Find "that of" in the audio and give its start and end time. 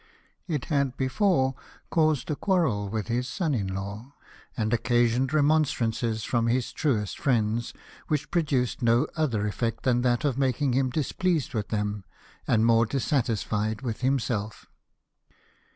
10.01-10.39